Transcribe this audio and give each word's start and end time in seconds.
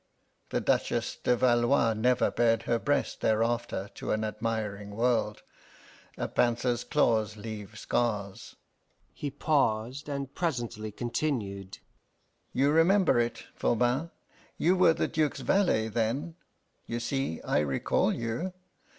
The 0.49 0.59
Duchess 0.61 1.15
de 1.17 1.35
Valois 1.35 1.93
never 1.93 2.31
bared 2.31 2.63
her 2.63 2.79
breast 2.79 3.21
thereafter 3.21 3.87
to 3.93 4.11
an 4.11 4.23
admiring 4.23 4.95
world 4.95 5.43
a 6.17 6.27
panther's 6.27 6.83
claws 6.83 7.37
leave 7.37 7.77
scars." 7.77 8.55
He 9.13 9.29
paused, 9.29 10.09
and 10.09 10.33
presently 10.33 10.91
continued: 10.91 11.77
"You 12.51 12.71
remember 12.71 13.19
it, 13.19 13.43
Voban; 13.55 14.09
you 14.57 14.75
were 14.75 14.93
the 14.95 15.07
Duke's 15.07 15.41
valet 15.41 15.87
then 15.87 16.33
you 16.87 16.99
see 16.99 17.39
I 17.43 17.59
recall 17.59 18.11
you! 18.11 18.53